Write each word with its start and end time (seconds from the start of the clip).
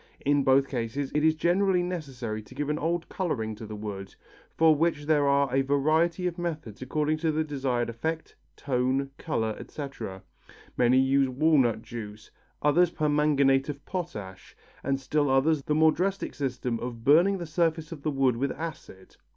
In 0.25 0.43
both 0.43 0.67
cases 0.67 1.11
it 1.13 1.23
is 1.23 1.35
generally 1.35 1.83
necessary 1.83 2.41
to 2.41 2.55
give 2.55 2.69
an 2.69 2.79
old 2.79 3.07
colouring 3.07 3.53
to 3.53 3.67
the 3.67 3.75
wood, 3.75 4.15
for 4.57 4.75
which 4.75 5.05
there 5.05 5.27
are 5.27 5.53
a 5.53 5.61
variety 5.61 6.25
of 6.25 6.39
methods 6.39 6.81
according 6.81 7.17
to 7.17 7.31
the 7.31 7.43
desired 7.43 7.87
effect, 7.87 8.35
tone, 8.55 9.11
colour, 9.19 9.55
etc. 9.59 10.23
Many 10.75 10.97
use 10.97 11.29
walnut 11.29 11.83
juice, 11.83 12.31
others 12.63 12.89
permanganate 12.89 13.69
of 13.69 13.85
potash, 13.85 14.55
and 14.83 14.99
still 14.99 15.29
others 15.29 15.61
the 15.61 15.75
more 15.75 15.91
drastic 15.91 16.33
system 16.33 16.79
of 16.79 17.03
burning 17.03 17.37
the 17.37 17.45
surface 17.45 17.91
of 17.91 18.01
the 18.01 18.09
wood 18.09 18.37
with 18.37 18.49
acid. 18.53 19.17